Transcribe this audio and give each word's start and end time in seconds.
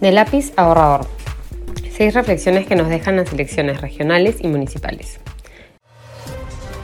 De 0.00 0.12
lápiz 0.12 0.52
a 0.56 0.64
ahorrador. 0.64 1.06
Seis 1.90 2.12
reflexiones 2.12 2.66
que 2.66 2.76
nos 2.76 2.90
dejan 2.90 3.16
las 3.16 3.32
elecciones 3.32 3.80
regionales 3.80 4.36
y 4.42 4.46
municipales. 4.46 5.18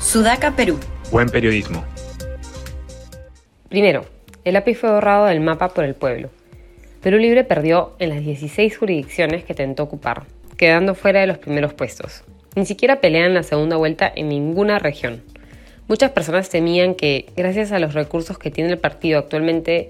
Sudaca, 0.00 0.56
Perú. 0.56 0.78
Buen 1.10 1.28
periodismo. 1.28 1.84
Primero, 3.68 4.06
el 4.44 4.54
lápiz 4.54 4.76
fue 4.76 4.90
borrado 4.90 5.26
del 5.26 5.40
mapa 5.40 5.68
por 5.74 5.84
el 5.84 5.94
pueblo. 5.94 6.30
Perú 7.02 7.18
Libre 7.18 7.44
perdió 7.44 7.96
en 7.98 8.08
las 8.08 8.24
16 8.24 8.78
jurisdicciones 8.78 9.44
que 9.44 9.52
tentó 9.52 9.82
ocupar, 9.82 10.22
quedando 10.56 10.94
fuera 10.94 11.20
de 11.20 11.26
los 11.26 11.36
primeros 11.36 11.74
puestos. 11.74 12.24
Ni 12.56 12.64
siquiera 12.64 13.02
pelean 13.02 13.34
la 13.34 13.42
segunda 13.42 13.76
vuelta 13.76 14.10
en 14.14 14.30
ninguna 14.30 14.78
región. 14.78 15.22
Muchas 15.86 16.12
personas 16.12 16.48
temían 16.48 16.94
que, 16.94 17.26
gracias 17.36 17.72
a 17.72 17.78
los 17.78 17.92
recursos 17.92 18.38
que 18.38 18.50
tiene 18.50 18.70
el 18.70 18.78
partido 18.78 19.18
actualmente 19.18 19.88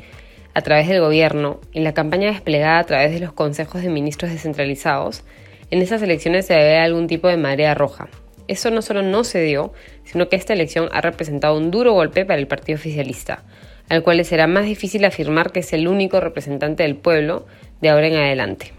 a 0.54 0.62
través 0.62 0.88
del 0.88 1.00
gobierno 1.00 1.60
y 1.72 1.80
la 1.80 1.94
campaña 1.94 2.30
desplegada 2.30 2.78
a 2.78 2.84
través 2.84 3.12
de 3.12 3.20
los 3.20 3.32
consejos 3.32 3.82
de 3.82 3.88
ministros 3.88 4.30
descentralizados, 4.30 5.24
en 5.70 5.80
esas 5.80 6.02
elecciones 6.02 6.46
se 6.46 6.54
debe 6.54 6.78
algún 6.78 7.06
tipo 7.06 7.28
de 7.28 7.36
marea 7.36 7.74
roja. 7.74 8.08
Eso 8.48 8.70
no 8.70 8.82
solo 8.82 9.02
no 9.02 9.24
se 9.24 9.42
dio, 9.42 9.72
sino 10.04 10.28
que 10.28 10.36
esta 10.36 10.52
elección 10.52 10.88
ha 10.92 11.00
representado 11.00 11.56
un 11.56 11.70
duro 11.70 11.92
golpe 11.92 12.24
para 12.24 12.38
el 12.38 12.46
partido 12.46 12.76
oficialista, 12.76 13.44
al 13.88 14.02
cual 14.02 14.18
le 14.18 14.24
será 14.24 14.46
más 14.46 14.64
difícil 14.64 15.04
afirmar 15.04 15.52
que 15.52 15.60
es 15.60 15.72
el 15.72 15.88
único 15.88 16.20
representante 16.20 16.82
del 16.82 16.96
pueblo 16.96 17.46
de 17.80 17.88
ahora 17.88 18.08
en 18.08 18.16
adelante. 18.16 18.72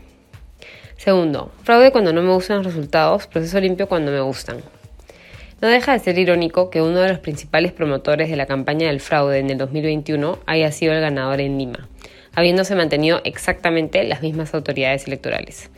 Segundo, 0.97 1.51
fraude 1.63 1.91
cuando 1.91 2.13
no 2.13 2.21
me 2.21 2.33
gustan 2.33 2.57
los 2.57 2.67
resultados, 2.67 3.27
proceso 3.27 3.59
limpio 3.59 3.87
cuando 3.87 4.11
me 4.11 4.21
gustan. 4.21 4.57
No 5.63 5.69
deja 5.69 5.93
de 5.93 5.99
ser 5.99 6.19
irónico 6.19 6.69
que 6.69 6.81
uno 6.81 6.99
de 6.99 7.07
los 7.07 7.19
principales 7.19 7.71
promotores 7.71 8.29
de 8.29 8.35
la 8.35 8.47
campaña 8.47 8.87
del 8.87 8.99
fraude 8.99 9.39
en 9.39 9.49
el 9.49 9.57
2021 9.57 10.39
haya 10.45 10.69
sido 10.73 10.91
el 10.91 10.99
ganador 10.99 11.39
en 11.39 11.57
Lima, 11.57 11.87
habiéndose 12.35 12.75
mantenido 12.75 13.21
exactamente 13.23 14.03
las 14.03 14.21
mismas 14.21 14.53
autoridades 14.53 15.07
electorales. 15.07 15.71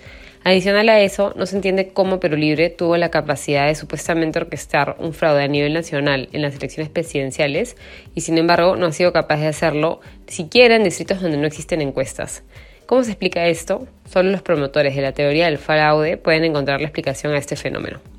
Adicional 0.44 0.90
a 0.90 1.02
eso, 1.02 1.34
no 1.36 1.46
se 1.46 1.58
entiende 1.58 1.90
cómo 1.90 2.20
Perú 2.20 2.36
Libre 2.36 2.72
tuvo 2.72 2.98
la 2.98 3.12
capacidad 3.12 3.68
de 3.68 3.76
supuestamente 3.76 4.40
orquestar 4.40 4.96
un 4.98 5.14
fraude 5.14 5.44
a 5.44 5.48
nivel 5.48 5.76
nacional 5.76 6.30
en 6.32 6.42
las 6.42 6.56
elecciones 6.56 6.90
presidenciales 6.90 7.78
y 8.16 8.22
sin 8.22 8.40
embargo 8.40 8.78
no 8.78 8.88
ha 8.88 8.92
sido 8.92 9.14
capaz 9.14 9.38
de 9.38 9.50
hacerlo 9.50 10.00
siquiera 10.26 10.78
en 10.78 10.84
distritos 10.84 11.22
donde 11.22 11.38
no 11.38 11.46
existen 11.46 11.82
encuestas. 11.82 12.42
¿Cómo 12.88 13.04
se 13.04 13.12
explica 13.12 13.46
esto? 13.46 13.88
Solo 14.12 14.32
los 14.32 14.42
promotores 14.42 14.96
de 14.96 15.04
la 15.04 15.12
teoría 15.12 15.46
del 15.46 15.60
fraude 15.60 16.18
pueden 16.18 16.44
encontrar 16.44 16.82
la 16.82 16.88
explicación 16.88 17.36
a 17.36 17.38
este 17.38 17.56
fenómeno. 17.56 18.15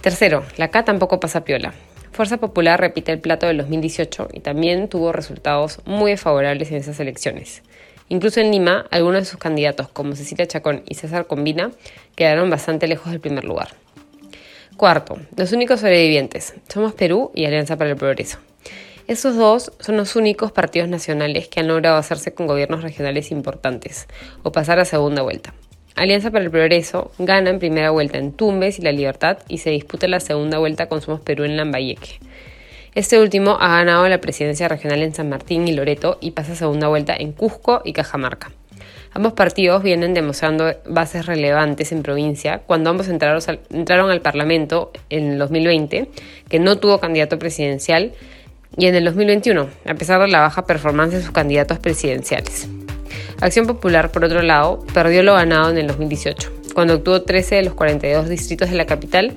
Tercero, 0.00 0.44
la 0.56 0.68
K 0.70 0.84
tampoco 0.84 1.20
pasa 1.20 1.44
piola. 1.44 1.74
Fuerza 2.12 2.38
Popular 2.38 2.80
repite 2.80 3.12
el 3.12 3.20
plato 3.20 3.46
del 3.46 3.58
2018 3.58 4.28
y 4.32 4.40
también 4.40 4.88
tuvo 4.88 5.12
resultados 5.12 5.80
muy 5.84 6.16
favorables 6.16 6.70
en 6.70 6.78
esas 6.78 6.98
elecciones. 7.00 7.62
Incluso 8.08 8.40
en 8.40 8.52
Lima, 8.52 8.86
algunos 8.90 9.22
de 9.22 9.24
sus 9.26 9.38
candidatos, 9.38 9.88
como 9.88 10.14
Cecilia 10.14 10.46
Chacón 10.46 10.82
y 10.88 10.94
César 10.94 11.26
Combina, 11.26 11.72
quedaron 12.14 12.48
bastante 12.48 12.86
lejos 12.86 13.10
del 13.10 13.20
primer 13.20 13.44
lugar. 13.44 13.68
Cuarto, 14.76 15.18
los 15.36 15.52
únicos 15.52 15.80
sobrevivientes. 15.80 16.54
Somos 16.68 16.94
Perú 16.94 17.32
y 17.34 17.46
Alianza 17.46 17.76
para 17.76 17.90
el 17.90 17.96
Progreso. 17.96 18.38
Esos 19.08 19.36
dos 19.36 19.72
son 19.80 19.96
los 19.96 20.16
únicos 20.16 20.52
partidos 20.52 20.88
nacionales 20.88 21.48
que 21.48 21.60
han 21.60 21.68
logrado 21.68 21.96
hacerse 21.96 22.34
con 22.34 22.46
gobiernos 22.46 22.82
regionales 22.82 23.30
importantes 23.30 24.06
o 24.42 24.52
pasar 24.52 24.78
a 24.78 24.84
segunda 24.84 25.22
vuelta. 25.22 25.54
Alianza 25.96 26.30
para 26.30 26.44
el 26.44 26.50
Progreso 26.50 27.10
gana 27.18 27.48
en 27.48 27.58
primera 27.58 27.90
vuelta 27.90 28.18
en 28.18 28.32
Tumbes 28.32 28.78
y 28.78 28.82
La 28.82 28.92
Libertad 28.92 29.38
y 29.48 29.58
se 29.58 29.70
disputa 29.70 30.06
la 30.06 30.20
segunda 30.20 30.58
vuelta 30.58 30.90
con 30.90 31.00
Somos 31.00 31.22
Perú 31.22 31.44
en 31.44 31.56
Lambayeque. 31.56 32.20
Este 32.94 33.18
último 33.18 33.56
ha 33.58 33.68
ganado 33.68 34.06
la 34.06 34.20
presidencia 34.20 34.68
regional 34.68 35.02
en 35.02 35.14
San 35.14 35.30
Martín 35.30 35.66
y 35.66 35.72
Loreto 35.72 36.18
y 36.20 36.32
pasa 36.32 36.54
segunda 36.54 36.88
vuelta 36.88 37.16
en 37.16 37.32
Cusco 37.32 37.80
y 37.82 37.94
Cajamarca. 37.94 38.52
Ambos 39.14 39.32
partidos 39.32 39.82
vienen 39.82 40.12
demostrando 40.12 40.70
bases 40.84 41.24
relevantes 41.24 41.90
en 41.92 42.02
provincia 42.02 42.58
cuando 42.66 42.90
ambos 42.90 43.08
entraron 43.08 43.40
al, 43.46 43.60
entraron 43.70 44.10
al 44.10 44.20
Parlamento 44.20 44.92
en 45.08 45.32
el 45.32 45.38
2020, 45.38 46.10
que 46.50 46.58
no 46.58 46.76
tuvo 46.76 47.00
candidato 47.00 47.38
presidencial, 47.38 48.12
y 48.76 48.84
en 48.84 48.94
el 48.94 49.04
2021, 49.06 49.66
a 49.86 49.94
pesar 49.94 50.20
de 50.20 50.28
la 50.28 50.40
baja 50.40 50.66
performance 50.66 51.14
de 51.14 51.22
sus 51.22 51.30
candidatos 51.30 51.78
presidenciales. 51.78 52.68
Acción 53.40 53.66
Popular, 53.66 54.10
por 54.10 54.24
otro 54.24 54.42
lado, 54.42 54.84
perdió 54.94 55.22
lo 55.22 55.34
ganado 55.34 55.70
en 55.70 55.78
el 55.78 55.86
2018, 55.88 56.50
cuando 56.74 56.94
obtuvo 56.94 57.22
13 57.22 57.56
de 57.56 57.62
los 57.64 57.74
42 57.74 58.28
distritos 58.28 58.70
de 58.70 58.76
la 58.76 58.86
capital 58.86 59.34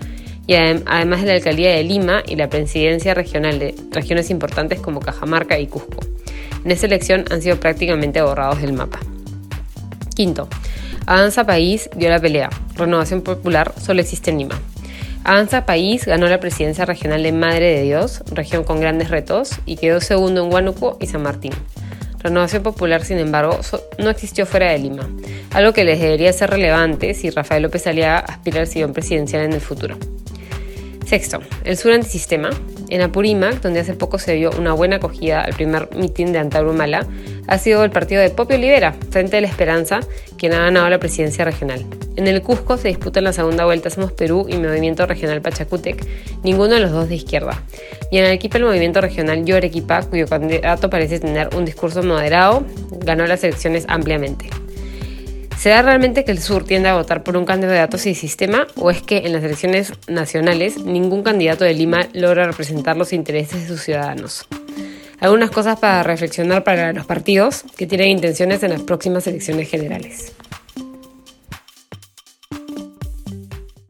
y 0.48 0.56
además 0.56 1.22
de 1.22 1.28
la 1.28 1.34
alcaldía 1.34 1.72
de 1.72 1.84
Lima 1.84 2.24
y 2.26 2.36
la 2.36 2.50
presidencia 2.50 3.14
regional 3.14 3.60
de 3.60 3.76
regiones 3.92 4.30
importantes 4.30 4.80
como 4.80 5.00
Cajamarca 5.00 5.60
y 5.60 5.68
Cusco. 5.68 6.00
En 6.66 6.72
esta 6.72 6.88
elección 6.88 7.26
han 7.30 7.42
sido 7.42 7.60
prácticamente 7.60 8.22
borrados 8.22 8.62
del 8.62 8.74
mapa. 8.74 9.00
Quinto, 10.16 10.48
Avanza 11.06 11.44
País 11.44 11.90
dio 11.96 12.10
la 12.10 12.20
pelea. 12.20 12.50
Renovación 12.76 13.22
Popular 13.22 13.74
solo 13.80 14.02
existe 14.02 14.32
en 14.32 14.40
Lima. 14.40 14.60
Avanza 15.24 15.66
País 15.66 16.06
ganó 16.06 16.28
la 16.28 16.40
presidencia 16.40 16.86
regional 16.86 17.22
de 17.22 17.32
Madre 17.32 17.76
de 17.76 17.84
Dios, 17.84 18.24
región 18.32 18.64
con 18.64 18.80
grandes 18.80 19.10
retos, 19.10 19.60
y 19.66 19.76
quedó 19.76 20.02
segundo 20.02 20.44
en 20.44 20.54
Huánuco 20.54 20.98
y 21.00 21.08
San 21.08 21.22
Martín. 21.22 21.52
Renovación 22.20 22.64
Popular, 22.64 23.04
sin 23.06 23.18
embargo, 23.18 23.60
no 23.98 24.10
existió 24.10 24.46
fuera 24.46 24.72
de 24.72 24.80
Lima, 24.80 25.08
algo 25.52 25.72
que 25.72 25.86
les 25.86 26.00
debería 26.02 26.34
ser 26.34 26.50
relevante 26.50 27.14
si 27.14 27.30
Rafael 27.30 27.64
López 27.64 27.88
Aliaga 27.88 28.20
aspira 28.20 28.60
al 28.60 28.68
sillón 28.68 28.94
presidencial 28.94 29.44
en 29.44 29.54
el 29.54 29.62
futuro. 29.62 29.98
Sexto, 31.06 31.40
el 31.64 31.78
sur 31.78 31.94
antisistema. 31.94 32.50
En 32.90 33.02
Apurímac, 33.02 33.62
donde 33.62 33.80
hace 33.80 33.94
poco 33.94 34.18
se 34.18 34.34
dio 34.34 34.50
una 34.58 34.74
buena 34.74 34.96
acogida 34.96 35.42
al 35.42 35.54
primer 35.54 35.90
mitin 35.96 36.34
de 36.34 36.40
Antaurumala, 36.40 37.06
ha 37.48 37.58
sido 37.58 37.84
el 37.84 37.92
partido 37.92 38.22
de 38.22 38.30
Popio 38.32 38.58
Libera, 38.58 38.94
Frente 39.12 39.36
de 39.36 39.42
la 39.44 39.48
Esperanza, 39.48 40.00
quien 40.38 40.54
ha 40.54 40.60
ganado 40.60 40.90
la 40.90 41.00
presidencia 41.00 41.46
regional. 41.46 41.86
En 42.16 42.28
el 42.28 42.42
Cusco 42.42 42.78
se 42.78 42.88
disputa 42.88 43.20
en 43.20 43.26
la 43.26 43.34
segunda 43.34 43.66
vuelta 43.66 43.90
Somos 43.90 44.12
Perú 44.12 44.48
y 44.50 44.58
Movimiento 44.58 45.06
Regional 45.06 45.42
Pachacútec, 45.42 46.06
ninguno 46.44 46.76
de 46.76 46.80
los 46.80 46.92
dos 46.92 47.10
de 47.10 47.16
izquierda. 47.16 47.64
Y 48.12 48.18
en 48.18 48.26
el 48.26 48.32
equipo 48.32 48.58
el 48.58 48.64
Movimiento 48.64 49.02
Regional 49.02 49.46
Yo 49.46 49.56
Arequipa, 49.56 50.02
cuyo 50.04 50.28
candidato 50.28 50.90
parece 50.90 51.20
tener 51.20 51.50
un 51.56 51.66
discurso 51.66 52.02
moderado, 52.04 52.66
ganó 53.06 53.26
las 53.28 53.44
elecciones 53.44 53.86
ampliamente. 53.88 54.50
¿Será 55.60 55.82
realmente 55.82 56.24
que 56.24 56.32
el 56.32 56.40
sur 56.40 56.64
tiende 56.64 56.88
a 56.88 56.96
votar 56.96 57.22
por 57.22 57.36
un 57.36 57.44
candidato 57.44 57.98
sin 57.98 58.16
sistema 58.16 58.66
o 58.78 58.92
es 58.92 59.02
que 59.02 59.18
en 59.26 59.34
las 59.34 59.44
elecciones 59.44 59.92
nacionales 60.08 60.78
ningún 60.78 61.22
candidato 61.22 61.66
de 61.66 61.74
Lima 61.74 62.08
logra 62.14 62.46
representar 62.46 62.96
los 62.96 63.12
intereses 63.12 63.64
de 63.64 63.68
sus 63.68 63.82
ciudadanos? 63.82 64.48
Algunas 65.20 65.52
cosas 65.52 65.78
para 65.78 66.02
reflexionar 66.02 66.64
para 66.64 66.94
los 66.94 67.06
partidos 67.06 67.66
que 67.76 67.86
tienen 67.86 68.08
intenciones 68.08 68.64
en 68.64 68.70
las 68.70 68.84
próximas 68.84 69.28
elecciones 69.28 69.70
generales. 69.70 70.34